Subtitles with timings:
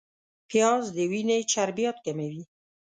[0.49, 2.43] پیاز د وینې چربیات کموي